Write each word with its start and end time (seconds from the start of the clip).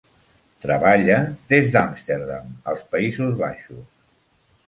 Treballa 0.63 1.17
des 1.51 1.67
d'Àmsterdam, 1.75 2.49
als 2.73 2.83
Països 2.95 3.39
Baixos. 3.45 3.87